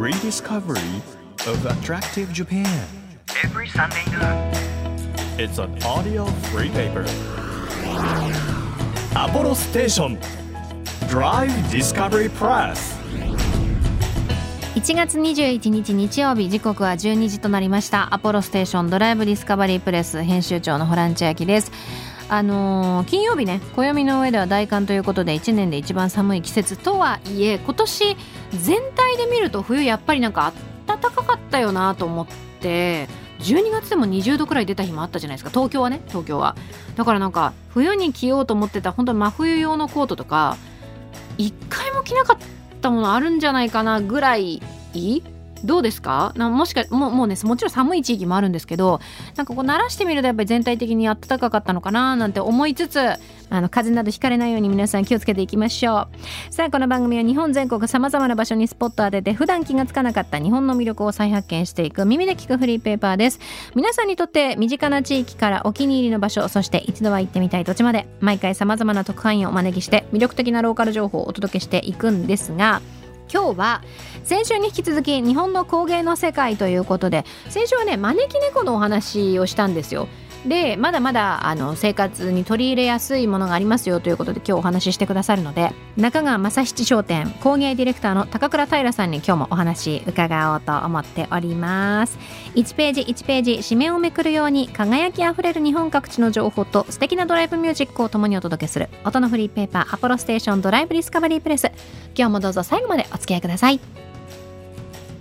[0.00, 1.02] Rediscovery
[1.46, 2.64] of Attractive Japan.
[3.44, 4.00] Every Sunday
[5.38, 7.04] is an audio free paper.
[9.14, 10.18] アポロステーション
[11.10, 12.98] Drive Discovery Press.
[14.74, 18.14] 1月21日日曜日時刻は12時となりました。
[18.14, 21.72] アポロステーションドライブディスカバリープレス編集長のホラン千秋です。
[22.30, 28.16] あのー、金曜日ね暦の上では大寒ということで1年で一番寒い季節とはいえ今年
[28.52, 30.52] 全体で見ると冬やっぱりなんか
[30.86, 32.26] 暖かかったよなと思っ
[32.60, 35.50] て12月でも20度くらい出た日もあったじゃないですか。
[35.50, 36.56] 東京はね東京は。
[36.96, 40.56] だからなんか冬に着ようと思ってた本当に真冬用のコートとか
[41.38, 42.38] 一回も着なかっ
[42.82, 44.60] たものあるんじゃないかなぐらい？
[45.62, 46.32] どうですか？
[46.36, 49.00] なもしかももうねもちろん寒い地域もあるんですけど
[49.36, 52.98] なんかこう慣らしてみるとやっぱり全体的に暖かかったのかななんて思いつつ
[53.50, 56.08] あの風邪などひかれないように皆さん気をつけていきましょ
[56.50, 63.40] うさあこの番組は日本全国さまざまな場所にスポットを当てて普段気がつかなかった日本の魅力を再発見していく耳で聞くフリーペーパーです
[63.74, 72.80] 皆さんにとって身近な地域からお気に入りの場所そして一度は行ってみたい土地まで毎回さまざまな特派員をお招きして魅力的なローカル情報をお届けしていくんですが
[73.32, 73.82] 今日は
[74.24, 80.08] 先週に引き続き日本の工芸の世界ということで先週はね招き猫のお話をしたんですよ。
[80.46, 92.18] でまだまだあの生活に取り入れやすいものがありますよということで今日お話ししてくださるので中川正七商店工芸ディレクターの高倉平さんに今日もお話伺おうと思っております。
[92.54, 101.70] 1ページ1ページ紙面をめくるように輝きあふれる日本各地の情報と素敵なドライブミュージックを共にお届けする音のフリーペーパーアポロステーションドライブディスカバリープレス。
[102.16, 103.80] 今日もどうぞ最後までお付き合いください。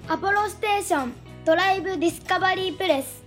[0.07, 1.13] アポロステーション
[1.45, 3.21] ドライブディスカバリープレス。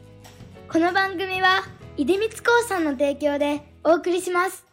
[0.71, 1.65] この番組は
[1.99, 4.65] 出光興産の提供でお送りします。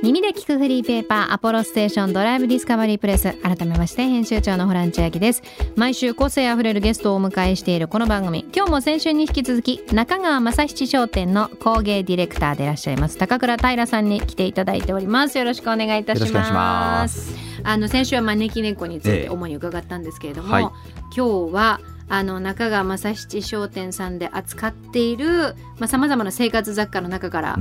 [0.00, 3.32] 耳で聞くフリーペーパーアポロステーションドライブディスカバリープレス。
[3.42, 5.42] 改めまして編集長のホラン千秋です。
[5.74, 8.46] 毎週個性あふれるゲストをお迎えしているこの番組。
[8.54, 13.18] 今日も先週に引き続き中川正七商店の工芸ディレクターでいらっしゃいます。
[13.18, 15.36] 高倉平さんに来ていただいております。
[15.36, 16.28] よろしくお願いいたします。
[16.28, 17.34] よろしくお願いします。
[17.64, 19.28] あの先週は招き猫についてええ。
[19.30, 20.62] 主に伺ったんですけれども、はい。
[20.62, 25.54] 今日はあの中川正七商店さんで扱っている
[25.86, 27.56] さまざ、まな生活雑貨の中から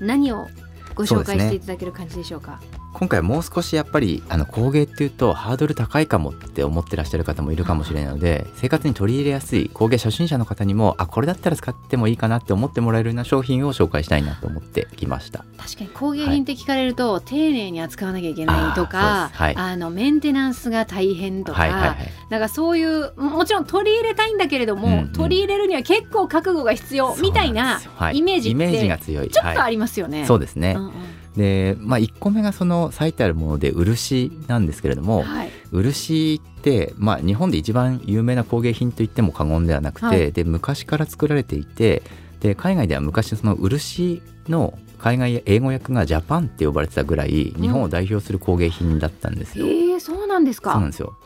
[0.00, 0.48] 何を
[0.94, 2.60] ご紹介していただける感じでしょうか？
[2.92, 15.44] 今回はもう少しやっぱりあの工芸っていうとハードル高いかもって思ってらっしゃる方もいるかもしれないので生活に取り入れやすい工芸初心者の方にもあこれだったら使ってもいいかなって思ってもらえるような商品を紹介したいなと思ってきました。
[15.56, 19.42] 確かに工芸品って聞かれると、丁寧に扱わなきゃいけないとかそうです。
[19.42, 19.56] はい。
[19.56, 21.96] あのメンテナンスが大変とか、はいはいはい。
[22.28, 25.12] なんかそういうももちろん取り入れたいんだけれども、うんうん。
[25.12, 27.80] 取り入れるには結構覚悟が必要みたいな
[28.12, 29.24] イメージってイメージが強い。
[29.24, 30.26] はいちょっとありますよね。
[30.26, 42.02] そうですね、うんうんで、まあ、1個目がその最たるもので漆なんですけれども、はい漆って、まあ、日本で一番有名な工芸品といっても過言ではなくて、はいで昔から作られていて
[42.40, 49.66] で海外では昔その漆の海外や英語訳がジャパンって呼ばれてたぐらい日本を代表する工芸品だったんですよ。
[49.66, 50.72] えー、そうなんですか。
[50.72, 51.16] そうなんですよ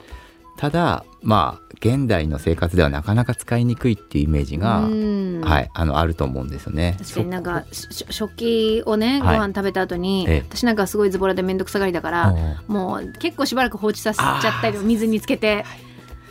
[0.56, 5.41] ただまあ現代の生活ではなかなか使いにくいっていうイメージが、うん。
[5.43, 6.97] はい、あのあると思うんですよね。
[6.99, 9.39] 確かになんかし食器をねごはい。
[9.39, 10.45] 飯食べた後に、ええ。
[10.49, 15.65] 私なんかすごいズボラで面倒くさがりだから、うんもう結構しばらく放置させちゃったり水につけて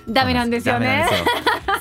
[0.07, 1.07] ダメなんですよね。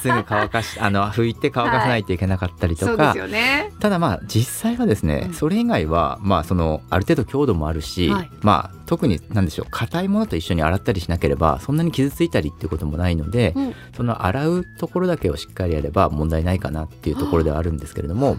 [0.03, 3.73] すぐ乾かし あの拭いて乾かさないといけなかったりとか、そうですよね。
[3.79, 5.35] ただまあ実際はですね、うん。
[5.35, 8.31] それ以外はまあそのある程度強度もあるし、はい。
[8.43, 13.75] まあ特に何でしょう硬いものと一緒に洗ったりしなければそんなに傷ついたりっていうこともないので、うん。
[13.97, 18.37] その洗うところだけをしっかりやれば問題ないかなっていうところではあるんですけれども。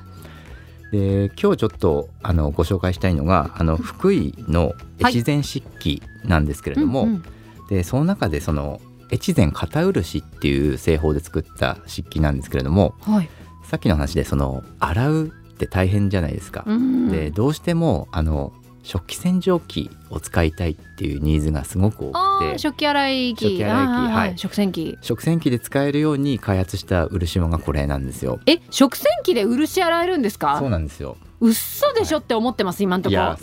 [0.92, 7.24] で今日ちょっとあのご紹介したいのがあの福井の越前漆器なんですけれども、うんうん。
[7.68, 8.80] でその中でその
[9.14, 13.30] 越前片漆っていう製法で作った漆器なんですけれどもはい。
[13.66, 16.64] さっきの話でその洗うって大変じゃないですか。
[16.68, 18.52] うんでどうしてもあの
[18.86, 28.40] 食器洗浄機を使いたいっていうニーズがすごく多くて食器洗い機食器洗い機はい食洗機食洗機で使えるように開発した漆物がこれなんですよ。
[28.46, 30.58] え食洗機で漆洗えるんですか？
[30.60, 31.16] そうなんですよ。
[31.44, 33.12] うっそでしょって思ってます今んとこ。
[33.12, 33.38] いや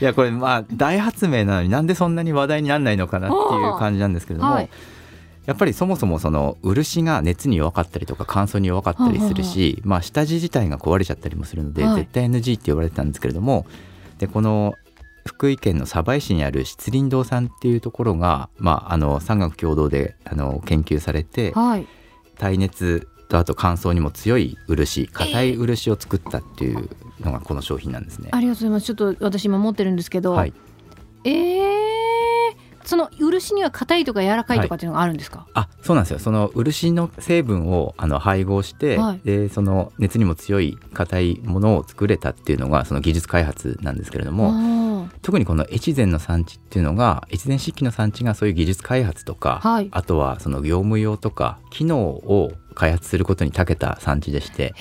[0.00, 3.38] いやこれまあ大発明なのになんでそんなに話題にならないのかなってい
[3.68, 4.70] う感じなんですけれども、はい。
[5.44, 11.96] やっぱりそもそもその漆が熱に弱かったりとか乾燥に弱かったりするし、まあ、下地自体が壊れちゃったりもするので、はい。
[11.96, 13.66] 絶対 NG って言われてたんですけれども
[14.18, 14.74] でこの
[15.26, 21.86] 福井県の鯖江市にある漆林堂さんっていうところが、まあ、あの産学共同であの研究されてはい。
[22.38, 26.88] 耐熱とあと乾燥にも強い漆硬い漆を作ったっていう
[27.20, 28.30] のがこの商品なんですね。
[28.32, 28.86] ありがとうございます。
[28.86, 30.52] ちょっと私今持ってるんですけど、はい、
[31.24, 31.77] えー、
[32.88, 36.18] その漆には硬いとか柔らかいとかっていうのがあるんですか、あそうなんですよ。
[36.18, 39.20] その漆の成分をあの配合して、はい。
[39.26, 49.88] でその熱にも強い硬いものを作れたっていうのがその技術開発なんですけれども、も特にこの越前の産地っていうのが越前漆器の産地がそういう技術開発とか、はい。
[49.90, 54.72] あとはその業務用とか機能を開発することに長けた産地でして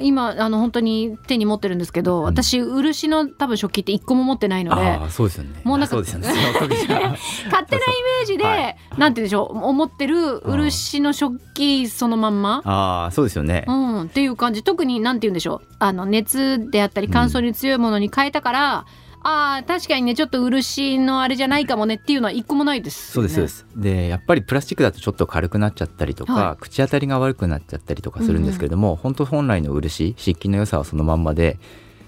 [0.00, 2.24] 今あの本当に手に持ってるんですけど、ん。
[2.24, 5.60] 私漆の多分食器って一個も持ってないのでああそうですよね。
[5.64, 6.28] もうなんかそうですよね。
[7.50, 8.76] 勝手なイメージで、はい。
[8.96, 14.62] なんて言うんでしょう思ってる漆の食器そのまんま、ああそうですよね、うん、っていう感じ。
[14.62, 15.68] 特になんて言うんでしょう。
[15.78, 18.86] あの熱であったり乾燥に強いものに変えたから、
[19.30, 23.80] あー確かにねちょっと漆のあれじゃないかもねっていうのは一個もないですよね、そうですそうです。
[23.82, 31.58] でやっぱりプラスチックだとちょっと軽くなっちゃったりとか、は口当たりが悪くなっちゃったりとかするんですけれども、本当本来の漆漆器の良さはそのまんまで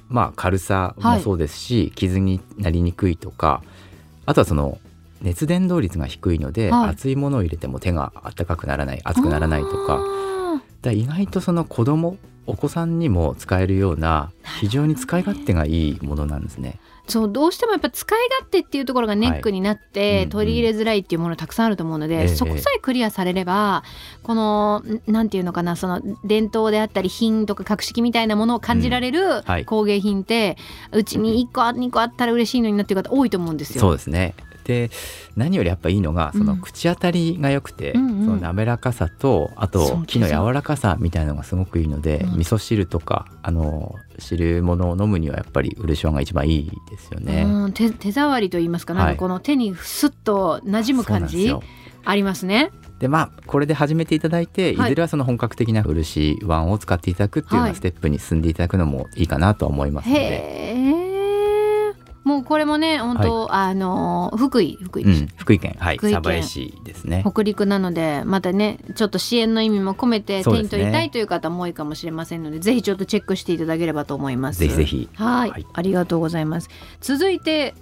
[0.09, 3.63] まあ軽さもそうですし、傷になりにくいとか
[4.25, 4.79] あとはその
[5.21, 6.89] 熱伝導率が低いので、はい。
[6.91, 9.99] 熱いものを入れても手が温かくならない熱くならないとか。
[10.01, 16.81] あだ意外とその子供お子さんにも使えるような非常に使い勝手がいいものなんですね。
[17.11, 20.29] ーそうどうしてもやっぱ使い勝手っていうところがネックになって、はいうんうん。
[20.31, 23.83] 取り入れづらいっていうものたくさんあると思うので、ええそこさえクリアされれば
[24.23, 29.65] このんなんていうのかなその伝統であったり品とか格式みたいなものを感じられるはい。
[29.65, 30.57] 工芸品って、
[30.93, 33.81] うちに1個2個あったら嬉しいのになっていう方多いと思うんですよ。
[33.81, 34.35] そうですね
[34.65, 34.91] で
[35.37, 38.25] 何よりやっぱいいのがそのうん口当たりが良くて、うんうん。
[38.25, 42.39] その滑らかさとあと木の柔らかさみたいなのがすごくいいので、うん。
[42.39, 47.43] 味噌汁とかあの汁物を飲むにはやっぱり漆はが一番いいですよね。
[47.43, 51.55] うん、手手触りと言いますかなんはいかこの手にスッと馴染む感じ
[52.05, 52.71] ありますね。
[52.99, 54.89] でまあこれで始めていただいて、はい。
[54.89, 57.77] い、ずれはその本格的な漆ワンを使っていただくっていうようはない。
[57.77, 61.00] ステップに進んでいただくのもいいかなとは思いますので、へえ。
[62.23, 65.75] もうこれもね本当、あの福井福井、うん、福井県。
[65.79, 65.97] はい。
[65.97, 66.23] 福井県。
[66.23, 67.25] 鯖江市ですね。
[67.27, 74.61] 北陸なのでまたねちょっと支援の意味も込めて手に取りたいという方も多いかもしれませんのでぜひちょっとチェックしていただければと思います。
[74.61, 75.09] ぜひぜひ。
[75.15, 75.67] はい、はい。
[75.73, 76.69] ありがとうございます。
[77.01, 77.75] 続いて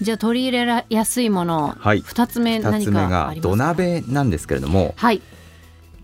[0.00, 2.00] じゃあ取り入れやすいもの、はい。
[2.00, 3.48] 二つ目二何かありますか？
[3.50, 5.20] 土鍋なんですけれどもはい。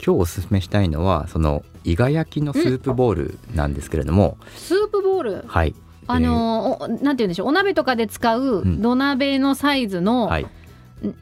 [0.04, 5.44] 今日おすすめしたいのはその伊賀焼きのスープボールなんですけれども、スープボール？
[5.48, 5.74] はい
[6.08, 6.84] あのー。
[6.84, 8.82] おなんて言うんでしょうお鍋とかで使うん。
[8.82, 10.46] 土鍋のサイズの、はい。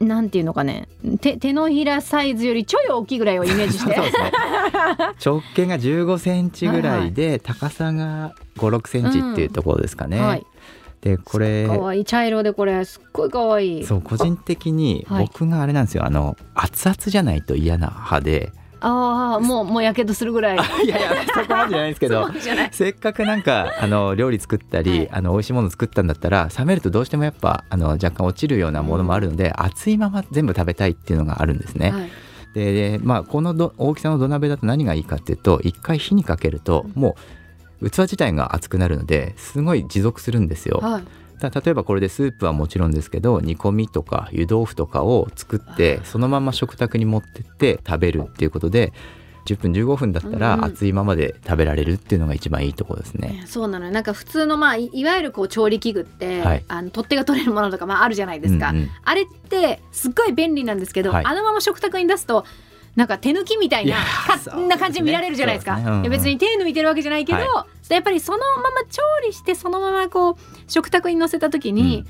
[0.01, 0.87] んなんていうのかね
[1.21, 3.91] 手手のひらサイズよりちょい大きいぐらいをイメージして。
[3.95, 4.11] ね。
[5.23, 10.19] 直径が15センチぐらいで、高さが5、6センチっていうところですかね。
[10.19, 10.45] はい。
[11.01, 12.05] でこれかわいい。
[12.05, 13.79] 茶色でこれすっごいかわい。
[13.79, 20.57] いそう個人的にはい僕があれなんですよ、あの熱々じゃないと嫌な派でああもうもうやけどするぐらい。
[20.85, 22.27] いやいやそこまでじゃないですけど。
[22.71, 25.09] せっかくなんかあの料理作ったり、はい。
[25.11, 31.91] あの美味しいもの作ったんだったら冷めるとどうしてもやっぱあの若干落ちるようなものもあるので、熱いまま全部食べたいっていうのがあるんですね。
[31.91, 32.09] はい。
[32.53, 37.15] ででまあこのど大きさの土鍋だと何がいいかっていうと一回火にかけるとも
[37.81, 40.79] う器自体が熱くなるのですごい持続するんですよ。
[40.81, 41.03] はい
[41.39, 48.93] だ例えばこれでスープはもちろんですけど煮込みとか湯豆腐とかを作ってそのまま食卓に持ってって食べるっていうことで
[49.47, 50.39] 10分15分だったうんうん。
[50.39, 53.43] ら熱いままで食べられるっていうのが一番いいところですね。
[53.47, 53.91] そうなのよ。
[53.91, 56.65] なんか普通のまあいいわゆるこう調理器具って、はい。
[56.67, 58.89] あの取っ手が取れるものとかまああるじゃないですか、うんうん。
[59.03, 61.25] あれってすっごい便利なんですけど、はい。
[61.25, 62.45] あのまま食卓に出すと
[62.95, 64.67] なんか手抜きみたいなね。
[64.67, 65.75] な感じに見られるじゃないですか。
[65.75, 65.97] そうですね。
[65.97, 66.11] うんうん。
[66.11, 70.35] 別に手抜いてるわけじゃないけど、はやっぱりそのまま調理してそのままこう
[70.67, 72.05] 食卓に乗せた時に、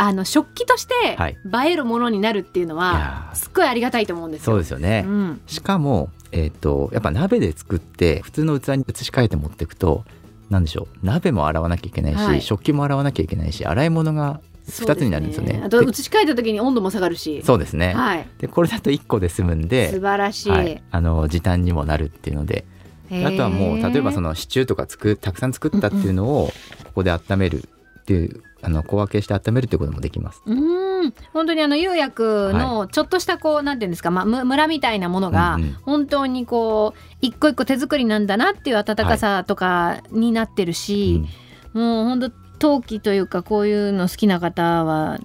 [0.00, 4.44] あの食器としてはい映えるものになるっていうのいはすっごいありがたいと思うんですよ。
[4.52, 5.04] そうですよね。
[5.06, 10.04] うんしかも、えっとやっぱ鍋で作って普通の器に移し替えて持っていくと
[10.50, 15.60] 何でしょう鍋も洗わなきゃいけないし、はい食器も洗わなきゃいけないし洗い物が2つになるんですよね。
[15.64, 17.42] あとで移し替えた時に温度も下がるし。
[17.42, 18.28] そうですね、はい。
[18.38, 20.50] でこれだと1個で済むんで素晴らしい。
[20.50, 22.64] はい、あの時短にもなるっていうので
[23.10, 26.52] あとはもう例えばそのシチューとかつくたくさん作ったっていうのを
[26.84, 27.62] ここで温める
[28.00, 30.42] っていうあの小分けして温めるっていうこともできます。
[30.46, 31.14] うーん。
[31.32, 35.72] 本当にあの釉薬のちょっとしたこう、なんていうんですか、まあ、むムラみたいなものがうんうん。
[35.82, 41.24] 本当にこう一個一個手作りなんだなっていう温かさとかになってるし、
[41.72, 45.18] もう本当陶器というかこういうの好きな方は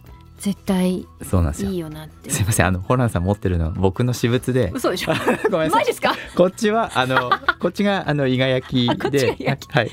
[0.44, 1.72] 絶対うんそうなんですよ。
[1.72, 2.30] いいよなって。
[2.30, 4.72] すいませんあのホランさん持ってるのは僕の私物で。
[4.74, 5.14] 嘘でしょ？
[5.50, 5.86] ごめんなさい。
[5.86, 6.14] ですか？
[6.36, 9.38] こっちはあのこっちがあの伊賀焼きで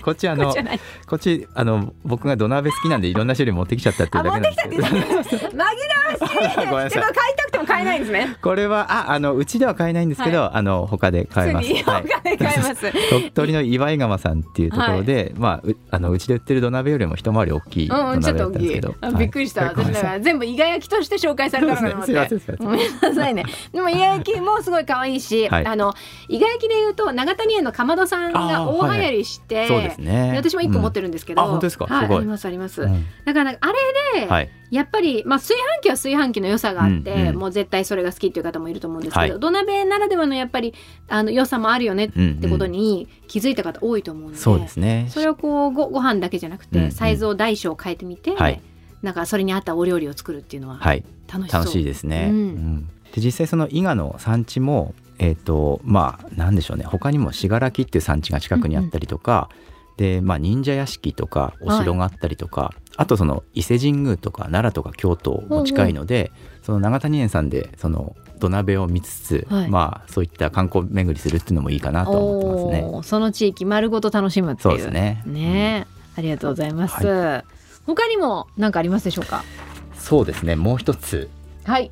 [0.02, 0.52] こっちあの
[1.06, 4.82] こっちあの僕が土鍋好きなんでいろんな種類持ってきちゃったっていうだけなんですけど。
[4.82, 5.70] 紛らわ
[6.28, 6.66] しい。
[6.68, 7.00] ごめんなさい。
[7.00, 11.72] でも買いた買えないんですね これはああのうちでは買えないんですけど、あの他で買えます。
[11.84, 12.04] はい
[13.10, 19.08] 鳥取の岩井川さんっていうところで、まあうあのうちで売ってる土鍋よりも一回り大きい土うん、ちょ鍋だっと大きいったんですけど、。
[19.08, 19.64] あびっくりした。
[19.64, 22.38] はい私だから全部イガ焼きとして紹介されたのかと思って。
[22.58, 23.44] ごめんなさいね。
[23.72, 25.92] でもイガ焼きもすごい可愛いし、 はいあの
[26.28, 30.30] イガ焼きで言うと長谷園のかまどさんが大流行りして、そうですね。
[30.32, 31.00] で私も一個持ってる。
[31.00, 31.86] るんですけど、うんあ本当ですか？
[31.86, 32.82] はい、ありますあります。
[32.82, 33.66] うんだからあ
[34.14, 34.50] れで、はい。
[34.70, 39.40] やっぱり、まあ、炊飯器は炊飯器の良さがあって、もう絶対それが好きっていう方もいると思うんですけど、はい。
[39.40, 40.74] 土鍋ならではのやっぱり
[41.08, 45.06] あの良さもあるよねってことに気づいた方多いと思うので、そうですね。
[45.10, 46.92] それをこうごご飯だけじゃなくて、うんうん。
[46.92, 48.60] サイズを大小変えてみて、はい。
[49.02, 51.04] なんかそれに合ったお料理を作るっていうのははい。
[51.32, 52.28] 楽しそう、楽しいですね。
[52.30, 52.36] うん。
[52.36, 52.88] うん。
[53.12, 56.84] で実際その伊賀の産地もえっ、とまあなんでしょうね。
[56.84, 59.50] 他にも信楽っていう産地が近くにあったりとか、
[59.98, 66.30] でまあ忍者屋敷とかお城があったりとか、あとその伊勢神宮とか奈良とか京都も近いので、
[66.62, 69.68] その長谷園さんでその土鍋を見つつ、はい。
[69.68, 73.02] まあそういった観光巡りするっていうのもいいかなと思ってますね。
[73.02, 74.62] その地域丸ごと楽しむっていう。
[74.62, 75.22] そうですね。
[75.26, 75.86] ね。
[75.86, 77.44] えありがとうございます、
[77.86, 79.44] 他にも何かありますでしょうか？
[79.96, 80.56] そうですね。
[80.56, 81.30] もう一つ、
[81.64, 81.90] はい。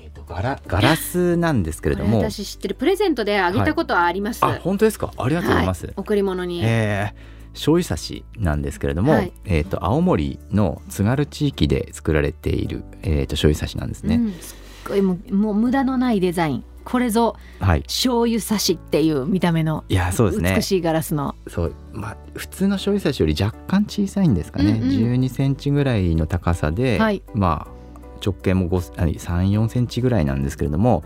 [0.00, 5.12] えっとガラガラスなんですけれども、私知ってるプレゼントであげたことはあります、あ本当ですか？
[5.16, 5.86] ありがとうございます。
[5.86, 5.94] はい。
[5.96, 9.32] 贈り物に、えー醤油差しなんですけれども、はい。
[9.44, 14.16] えー、と青森の津軽地域で作られている、えー、と醤油差しなんですね。
[14.16, 16.64] うん、すっごいもうもう無駄のないデザイン。
[16.84, 20.54] これぞはい、醤油差しっていう見た目のいやそうですね。
[20.54, 27.24] 美しいガラスの、そう、まあ、普通の醤油差しより若干小さいんですかね、うんうん12センチぐらいの高さで、はい。
[27.34, 31.02] まあ、直径も34センチぐらいなんですけれども。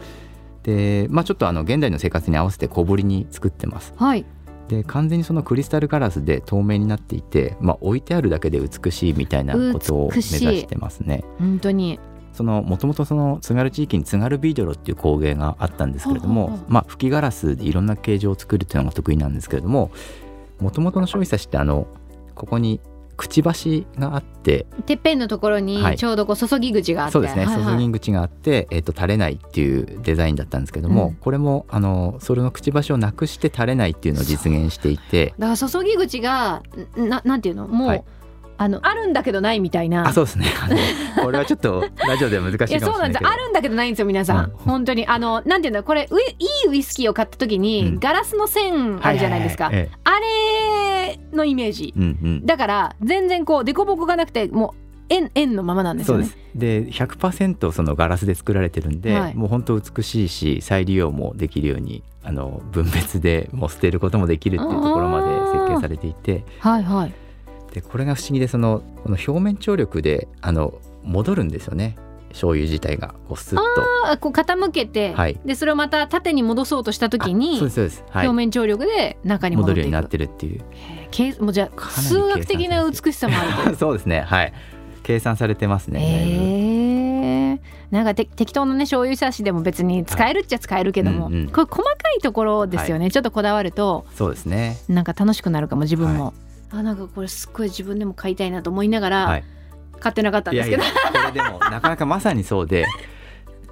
[0.65, 3.95] で、まあ、ちょっとあの現代の生活に合わせて小ぶりに作ってます。
[3.97, 4.27] はい
[4.71, 11.25] で完全にそのクリスタルガラスで透明になっていて、まあ、置いてあるだけで美しいみたいなことを目指美してますね。
[11.39, 11.99] 本当に。
[12.33, 19.91] そのもともとその津軽地域に津軽ビードロっていう工芸があったんですけれども、まあ、吹きガラスでいろんな形状を作るっていうのが得意なんですけれども
[20.61, 21.89] もともとの醤油差しってあの
[22.37, 22.81] ここに
[23.21, 25.99] くちばしがあっててっぺんのところにはい。
[25.99, 27.77] ちょうどこう注ぎ口があって、そうですね、はいはい。
[27.77, 31.15] 注ぎ口があって、えっと垂れないっていうデザインだったんですけども、うん。
[31.17, 35.35] これもあのそれのくちばしをなくして垂れないっていうのを実現していて。
[35.39, 36.63] だから注ぎ口が
[36.97, 37.69] ななんていうの？
[37.69, 38.05] もう、はい
[38.61, 40.07] あのあるんだけどないみたいな。
[40.07, 40.45] あそうですね。
[41.19, 42.93] これはちょっとラジオでは難しいかもしいやれないけど。
[42.93, 43.27] そうなんです。
[43.27, 44.51] あるんだけどないんですよ皆さん、うん。
[44.51, 45.07] 本当に。
[45.07, 47.99] あのなんていうんだこれいいウイスキーを買った時に、うん。
[48.01, 51.95] ガラスの線あるじゃないですか、はははえあれのイメージ。
[51.97, 52.45] えうんうん。
[52.45, 56.25] だから全然こう凸凹がなくてもう円円のままなんですよね。
[56.25, 56.51] そうです。
[56.55, 59.35] で100%そのガラスで作られてるんで、はい。
[59.35, 66.45] もう本当美しいし再利用もできるようにあの分別でもう捨てることもできるっていうところまで設計されていて。
[66.59, 67.15] はいはい
[67.73, 70.75] でこれが不思議でそのこの表面張力であの
[71.05, 71.97] 戻るんですよね。
[72.31, 73.63] 醤油自体がこうスッと。
[74.07, 75.41] あこう傾けて、はい。
[75.45, 80.61] でそれをまた縦に戻そうとした時あにそうですそうです、はい、表面張力で中に戻るようになってるっていう。
[80.71, 84.53] へーけもうじゃ数学的な美しさもある そうですねはい。
[85.03, 87.59] 計算されてますね、えー、
[87.91, 91.49] なんかて適当なね醤油差しでも別に使えるっちゃ使えるけども、はいうんうん。
[91.49, 94.77] これ細かいところですよね、ちょっとこだわるとそうですね。
[94.89, 96.35] なんか楽しくなるかも自分も、
[96.71, 99.45] あなんかこれすっごい自分でも買いたいなと思いながら、はい。
[99.99, 100.83] 買ってなかったんですけど。
[100.83, 102.87] いやいやこれでもなかなかまさにそうで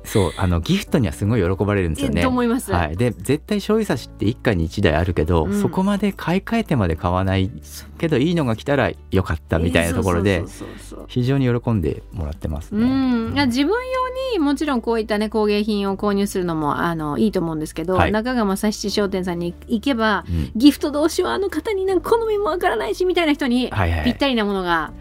[0.08, 2.22] そうあのギフトにはすごい喜ばれるんですよね。
[2.22, 5.60] と思います、はい、で絶対醤油差しって一家に一台あるけど、うん。
[5.60, 7.50] そこまで買い替えてまで買わない
[7.98, 10.44] けどいいのが来たらよかったみたいなところで
[11.08, 12.86] 非常に喜んでもらってますうね。
[12.86, 18.12] ん、いや自分用にもちろんこういったね工芸品を購入するのもあのいいと思うんですけど、はい。
[18.12, 20.50] 中川正七商店さんに行けばうん。
[20.56, 23.70] ギフト同士はあの方になんか好みもわからないしみたいな人に
[24.04, 24.92] ぴったりなものが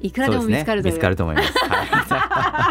[0.00, 0.94] いくらでも見つかるという。
[0.94, 1.52] 見つかると思います。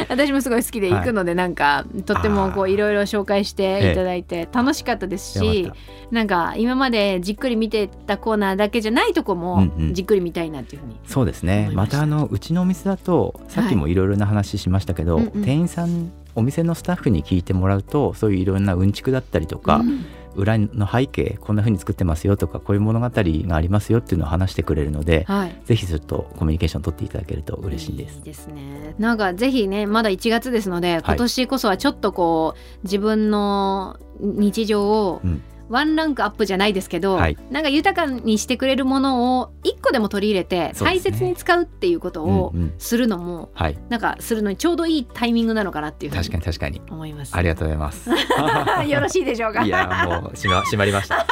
[0.00, 5.70] は 私もすごい好きで行くので、なんかとってもこういろいろ紹介していただいて楽しかったですし
[6.10, 9.94] なんか今までじっくり見てたコーナーだけじゃないとこもうんうん。
[9.94, 11.10] じっくり見たいなっていうふうに、た。
[11.10, 11.70] そうですね。
[11.72, 15.42] ましたあのうちのお店だとさっきもいろいろな話しましたけど、うんうん。
[15.42, 20.04] 店員さんお店のスタッフに聞いてもらうとそういういろんなうんちくだったりとか、うん
[20.36, 28.22] 裏の背景こんな風に作ってますよとかこういう物語がありますよっていうのを話してくれるので、はいぜひちょっとコミュニケーション取っていただけると嬉しいですいい。
[28.22, 28.94] ですね。
[28.98, 37.36] なんかぜひねまだ1月ですので今年こそはちょっとこう自分の日常をうんワンランクアップじゃないですけど、はい。
[37.50, 42.74] なんか豊かにしてくれるものを一個でも取り入れて大切に使うっていうことをうんうん。
[42.78, 43.78] するのも、はい。
[43.88, 46.80] なんかするのにちょうどいいタイミングなのかなっていう確かにに確かに。
[46.90, 47.36] 思います。
[47.36, 48.08] ありがとうございます。
[48.88, 49.64] よろしいでしょうか？
[49.64, 49.86] いや
[50.22, 51.26] もう閉ま閉まりました。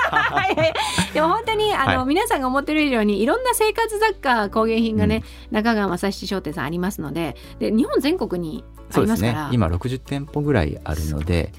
[1.13, 2.07] でも本当にあの、はい。
[2.09, 9.45] 皆さんが思ってる以上にいろんな生活雑貨工芸品がね、中川正七商店さんありますのでで日本全国にありますから。
[9.45, 9.49] ね。
[9.53, 11.53] 今60店舗ぐらいあるので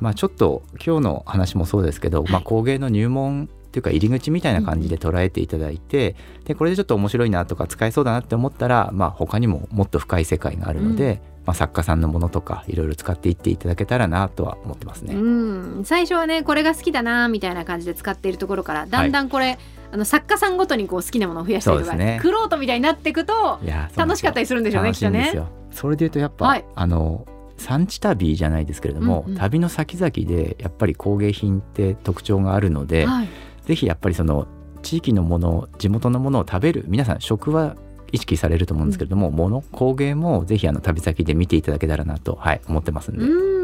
[0.00, 15.14] まあちょっと今日の話もそうですけど、まあ、工芸の入門っていうか入り口みたいな感じで捉えていただいて、でこれでちょっと面白いなとか使えそうだなって思ったら、まあ、他にももっと深い世界があるので、まあ、作家さんのものとかいろいろ使っていっていただけたらなとは思ってますね。
[15.14, 19.58] うん、最初はねこれが好きだなみたいな感じで使っているところからだんだんこれ、
[19.92, 22.18] あの作家さんごとにこう好きなものを増やしたりとか、そうですね。
[22.20, 23.60] クロートみたいになっていくと
[23.96, 25.48] 楽しかったりするんでしょうねきっよ。
[25.70, 26.64] それでいうとやっぱ、はい。
[26.74, 27.24] あの
[27.60, 29.38] 産地旅じゃないですけれども、うんうん。
[29.38, 33.28] 旅の先々でやっぱり工芸品って特徴があるので、はい、
[33.64, 34.48] ぜひやっぱりその
[34.82, 37.76] 地域のもの地元のものを食べる皆さん食は
[38.12, 43.59] 意識されると思うんですけれども、もの工芸もぜひあの旅先で見ていただけたらなと、はい、思ってますんで、うん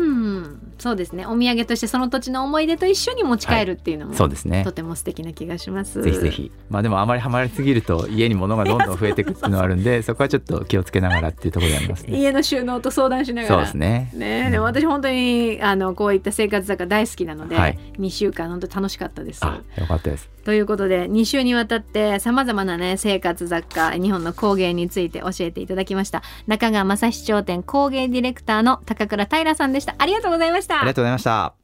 [0.78, 1.26] そうですね。
[1.26, 4.62] お土産としてその土地の思い出と一緒に持ち帰るっていうのも、そうですね。
[4.62, 6.02] とても素敵な気がします。
[6.02, 6.52] ぜひぜひ。
[6.68, 12.18] まあでもあまりハマりすぎると家に物がどんどん増えていくっていうのはあるんで そこはちょっと気をつけながらっていうところでありますね。
[12.18, 13.54] 家の収納と相談しながら。
[13.54, 14.10] そうですね。
[14.14, 17.78] ねでも私本当にあのこういった生活雑貨大好きなので、はい。
[17.98, 19.44] 2週間本当楽しかったです。
[19.44, 20.28] あよかったです。
[20.44, 26.22] ということで2週にわたってさまざまなね生活雑貨日本の工芸について教えていただきました。
[26.46, 29.94] 中川正七商店工芸ディレクターの高倉平さんでした。
[29.98, 31.54] ありがとうございましたありがとうございました。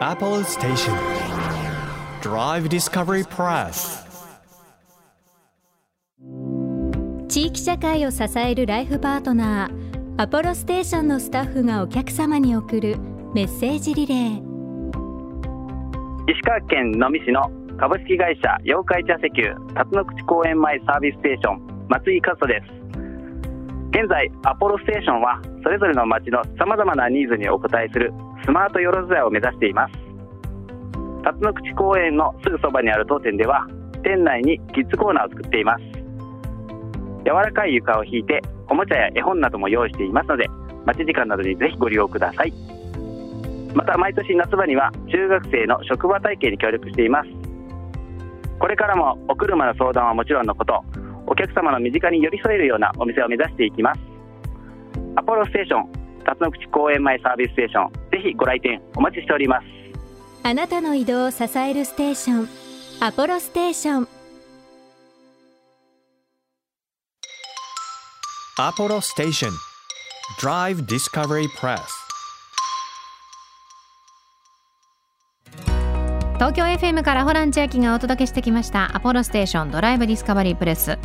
[0.00, 0.92] Apple Station.
[2.20, 4.06] Drive Discovery Press.
[7.28, 12.96] 地域社会を支えるライフパートナーアポロステーションのスタッフがお客様に送る
[13.34, 14.48] メッセージリレー。
[16.30, 22.77] 石川県能美市の株式会社妖怪茶石油辰野口公園前サービスステーション松井和人です
[23.90, 28.12] 現在アポロステーションはそれぞれの町のさまざまなニーズにお応えする
[28.44, 29.94] スマートよろずやを目指しています。
[31.24, 33.66] 辰野口公園のすぐそばにある当店では
[34.02, 35.82] 店内にキッズコーナーを作っています。
[37.24, 40.48] 柔らかい床を引いておもちゃや絵本なども用意していますので
[40.84, 42.52] 待ち時間などにぜひご利用ください。
[43.74, 47.28] また毎年夏場には中学生の職場体験に協力しています。
[48.58, 50.84] これからもお車の相談はもちろんのこと
[51.30, 54.00] お客様の身近に寄り添えるようなお店を目指していきます。
[55.16, 55.92] アポロステーション
[56.24, 57.92] 辰野口公園前サービスステーション。
[58.10, 59.78] ぜひご来店お待ちしております。
[60.42, 62.48] あなたの移動を支えるステーション
[63.00, 64.08] アポロステーション
[68.58, 69.50] Apollo Station
[70.40, 71.80] Drive Discovery Press
[76.36, 78.96] 東京 FM からホラン千秋がお届けしてきました。
[78.96, 80.96] アポロステーションドライブディスカバリープレス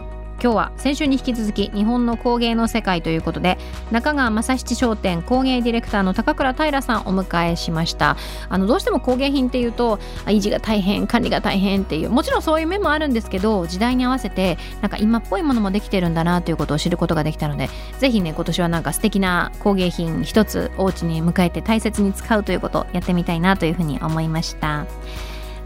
[0.43, 3.57] 今日は先週に引き続き日本の工芸の世界ということで
[3.91, 8.17] 中川正七商店工芸ディレクターの高倉平さんをお迎えしました。
[8.49, 24.87] あのどうしても工芸品っていうと維持が大変管理が大変っていうもちろんそういう面もあるんですけど時代に合わせてなんか今っぽいものもできてるんだなということを知ることができたのでぜひね今年はなんか素敵な工芸品一つお家に迎えて大切に使うということをやってみたいなというふうに思いました。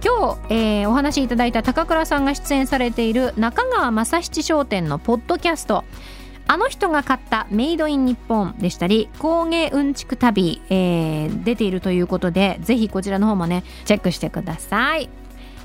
[0.04, 5.84] 今日、えーお話しいただいた高倉さんが出演されている中川正七商店のポッドキャスト。
[6.50, 15.10] あの人が買ったメイドイン日本でしたり工芸うんちく旅、えー出ているということでぜひこちらの方もねチェックしてください。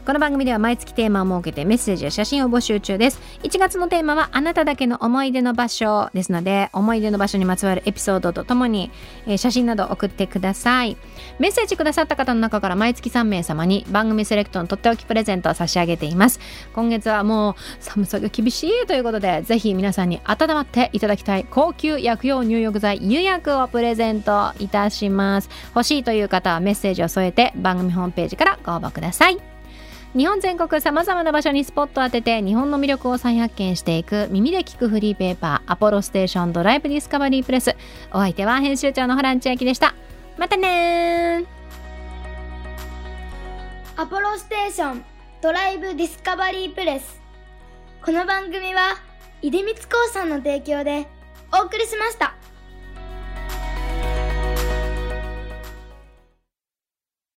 [0.05, 3.21] この番組では毎月テーマを設けてメッセージや写真を募集中です。
[3.45, 8.91] 1月のテーマはあなただけの思い出の場所ですので思い出の場所にまつわるエピソードとともに、
[9.27, 10.97] えー写真など送ってください。
[11.39, 16.41] メッセージくださった方の中から毎月3名様に番組セレクトのとっておきプレゼントを差し上げています。
[16.75, 25.49] 今月はもう寒さが厳しいということでぜひ皆さんに温まっていただきたい高級薬用入浴剤湯薬をプレゼントいたします。
[25.77, 29.52] 欲しいという方はメッセージを添えて番組ホームページからご応募ください。
[30.15, 37.75] 日本全国さまざまな場所にスポットを当てて日本の魅力を再発見していく耳で聞くフリーペーパーアポロステーションドライブディスカバリープレス
[38.13, 39.95] お相手は編集長のホラン千秋でした。
[40.37, 44.03] またねー。
[44.03, 45.05] アポロステーション
[45.41, 47.23] ドライブディスカバリープレス。
[48.05, 48.97] この番組は
[49.41, 51.07] 出光興産の提供で
[51.53, 52.35] お送りしました。